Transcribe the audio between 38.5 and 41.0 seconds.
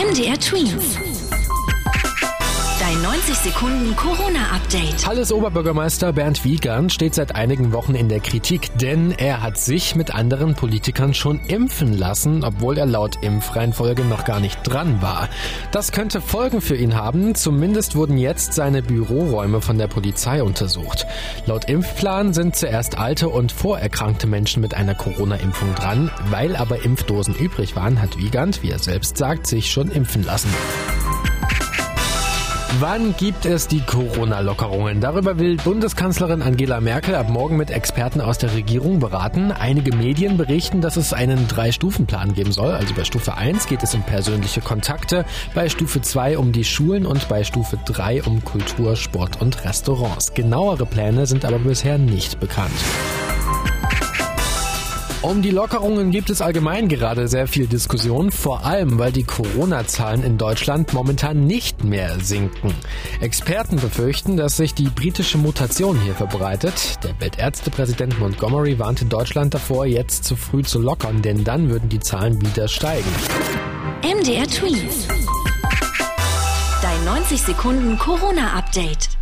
Regierung beraten. Einige Medien berichten, dass